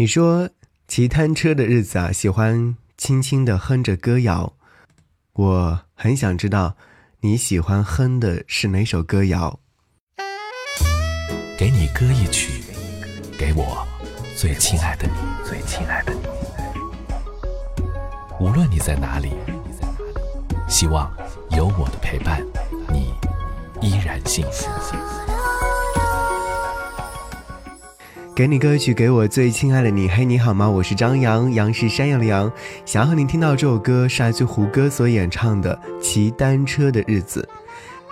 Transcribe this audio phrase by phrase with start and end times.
[0.00, 0.48] 你说
[0.88, 4.54] 骑单车的日子啊，喜欢轻轻的哼着歌谣。
[5.34, 6.74] 我很想知道
[7.20, 9.60] 你喜欢哼的是哪首歌谣。
[11.58, 12.62] 给你歌一曲，
[13.38, 13.86] 给我
[14.34, 15.12] 最亲爱的你，
[15.46, 16.20] 最亲爱的你。
[18.40, 19.34] 无论你在哪里，
[20.66, 21.14] 希望
[21.50, 22.42] 有我的陪伴，
[22.88, 23.12] 你
[23.82, 24.66] 依然幸福。
[28.40, 30.08] 给你歌曲，给我最亲爱的你。
[30.08, 30.66] 嘿，你好吗？
[30.66, 32.50] 我是张扬，杨是山羊的羊。
[32.86, 37.46] 想要和你听到这首歌，是来自胡歌所演唱的《骑单车的日子》。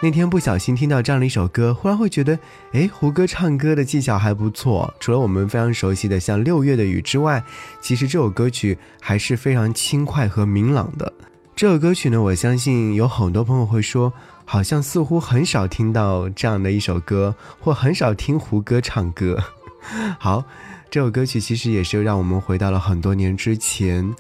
[0.03, 2.39] 那天不小心听到这样的一首歌，忽然会觉得，
[2.73, 4.93] 哎，胡歌唱歌的技巧还不错。
[5.01, 7.43] 除了我们非常熟悉的像《六月的雨》之外，
[7.81, 11.11] 其实这首歌曲还是非常轻快和明朗的。
[11.57, 14.13] 这首歌曲呢，我相信有很多朋友会说，
[14.45, 19.43] 好像似乎很少听到这样的一首歌，或很少听胡歌唱歌。
[20.19, 20.45] 好，
[20.91, 24.15] 这首歌曲其实也是让我们回到了很多年之前。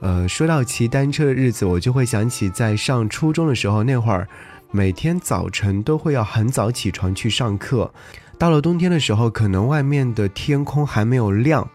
[0.00, 4.28] 呃，说到骑单车的日子，我就会想起在上初中的时候，那会儿
[4.70, 7.90] 每天早晨都会要很早起床去上课。
[8.38, 11.66] 到了冬天的时候，可能外面的天空还没有亮，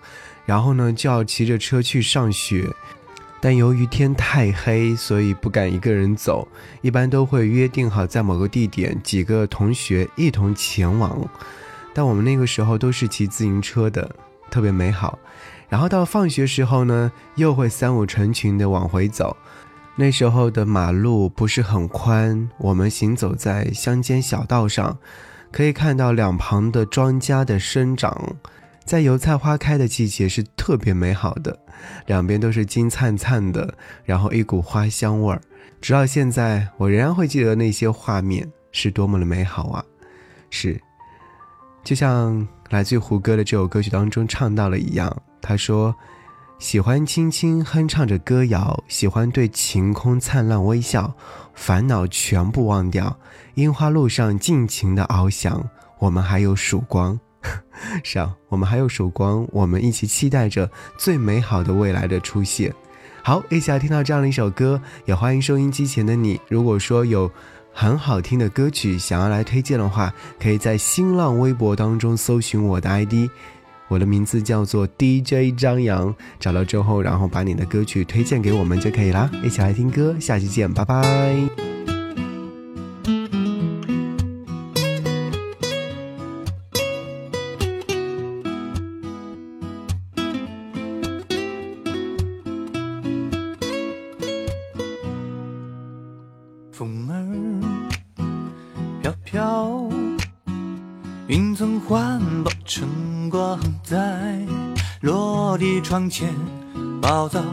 [0.46, 2.70] 然后呢就要骑着车去上学。
[3.42, 6.48] 但由于天太黑，所以不敢一个人走，
[6.82, 11.28] 一般都会约定好在某个地点，几个同学一同前往。
[11.94, 14.10] 但我们那个时候都是骑自行车的，
[14.50, 15.18] 特别美好。
[15.68, 19.36] 然后到放学时候呢，又会三五成群的往回走。
[19.96, 24.98] 那时候的马路不是很宽，我们行走在乡间小道上，
[25.52, 28.36] 可以看到两旁的庄稼的生长，
[28.86, 31.60] 在油菜花开的季节是特别美好的，
[32.06, 33.74] 两边都是金灿灿的，
[34.06, 35.42] 然后一股花香味儿。
[35.82, 39.84] 直到现在，我仍然会记得那些画面是多么的美好啊！
[40.50, 40.82] 是。
[41.84, 45.96] 就像来自胡歌的这首歌曲当中唱到了一样，他说
[46.60, 51.14] ：“喜欢轻轻哼唱着歌谣，喜欢对晴空灿烂微笑，
[51.56, 53.18] 烦恼全部忘掉，
[53.56, 55.68] 樱花路上尽情的翱翔，
[55.98, 57.20] 我们还有曙光。”
[58.04, 62.74] 是啊，我们还有曙光，我们一起期待着最美好的未来的出现。
[63.24, 67.32] 好，一起来听到这样的一首歌，也欢迎收音机前的你，如果说有。
[67.82, 73.30] 很好听的歌曲，想要来推荐的话，可以在新浪微博当中搜寻我的 ID，
[73.88, 79.32] 我的名字叫做 DJ 张扬，找到之后，然后把你的歌曲推荐给我们就可以啦。
[79.42, 81.69] 一起来听歌，下期见，拜拜。
[102.70, 102.88] 晨
[103.32, 103.98] 光在
[105.02, 106.32] 落地窗前
[107.02, 107.44] 暴躁，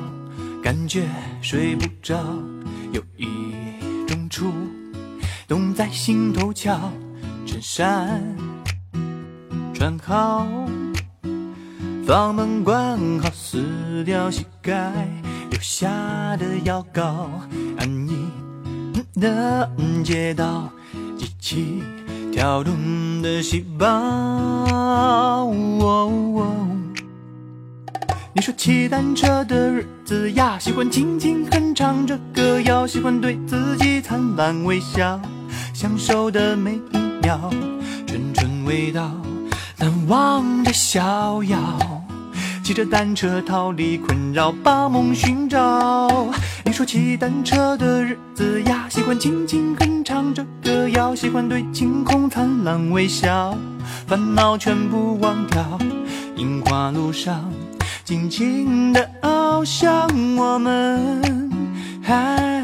[0.62, 1.09] 感觉
[1.41, 2.15] 睡不着，
[2.93, 3.27] 有一
[4.06, 4.53] 种触
[5.49, 6.78] 动在心头敲。
[7.47, 8.22] 衬衫
[9.72, 10.47] 穿好，
[12.06, 14.93] 房门关好，撕掉膝盖
[15.48, 15.88] 留下
[16.37, 17.31] 的药膏，
[17.78, 18.28] 安逸
[19.19, 19.71] 的
[20.04, 20.71] 街道，
[21.16, 21.83] 机器。
[22.37, 23.87] 跳动的细胞。
[28.35, 35.19] 你说骑单车的日子呀，喜欢轻轻哼唱着歌谣，喜欢对自己灿烂微笑，
[35.73, 37.41] 享受的每一秒，
[38.07, 39.11] 纯纯味道，
[39.79, 41.59] 难忘的逍遥。
[42.63, 46.29] 骑着单车逃离困扰，把梦寻找。
[46.67, 50.45] 你说骑单车的日子呀，喜欢轻轻哼唱着
[50.97, 53.55] 要，喜欢对晴空灿烂微笑，
[54.07, 55.62] 烦恼全部忘掉。
[56.37, 57.53] 樱花路上
[58.03, 60.09] 尽情的翱翔，
[60.39, 61.53] 我们
[62.03, 62.56] 还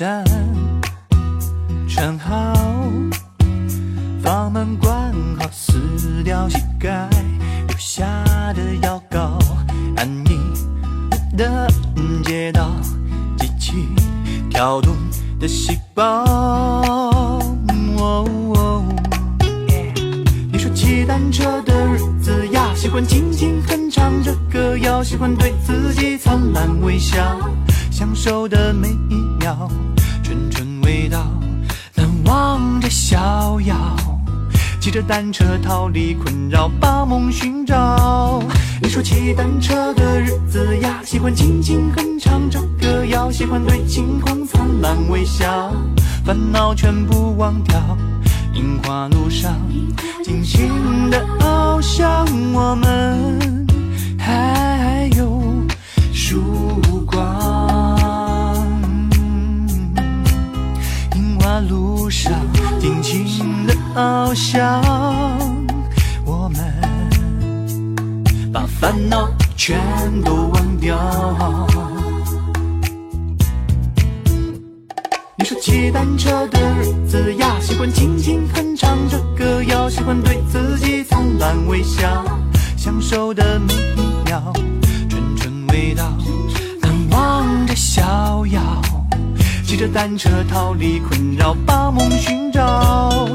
[0.00, 0.24] 衬衫
[1.86, 2.54] 穿好，
[4.22, 7.06] 房门关好，撕掉膝盖
[7.68, 8.06] 留下
[8.54, 9.38] 的药膏，
[9.98, 11.68] 安逸的
[12.24, 12.70] 街道，
[13.36, 13.88] 机器
[14.48, 14.96] 跳动
[15.38, 17.38] 的细胞。
[20.50, 27.18] 你说骑单车的日子呀，喜欢轻轻哼唱着歌谣，喜欢对自己灿烂微笑。
[27.90, 29.68] 享受的每一秒，
[30.22, 31.26] 纯纯味道，
[31.94, 33.74] 难忘的逍遥。
[34.78, 38.42] 骑着单车逃离困扰，把梦寻找。
[38.82, 45.72] 你说骑单车的日子呀，喜欢轻轻哼唱着歌谣，喜欢对晴空灿烂微笑，
[46.24, 47.78] 烦恼全部忘掉。
[48.54, 49.54] 樱花路上，
[50.22, 53.66] 尽情的翱翔，我们
[54.18, 54.69] 还
[64.30, 64.80] 我想，
[66.24, 66.62] 我们
[68.52, 69.76] 把烦恼全
[70.22, 70.96] 都忘掉。
[75.36, 82.24] 你说骑单车的日子呀，喜欢轻轻哼唱着歌谣，喜欢对自己灿烂微笑，
[82.76, 84.52] 享受的每一秒，
[85.08, 86.04] 纯纯味道，
[86.80, 88.60] 难忘着逍遥。
[89.66, 93.28] 骑着单车逃离困扰，把梦寻找。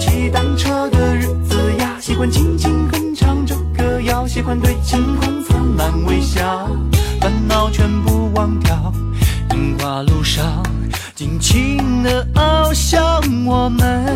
[0.00, 6.66] 骑单车的日子呀，喜欢轻轻哼唱着歌谣，喜欢对晴空灿烂微笑，
[7.20, 8.92] 烦恼全部忘掉。
[9.54, 10.62] 樱花路上，
[11.14, 14.09] 尽情的翱翔，我们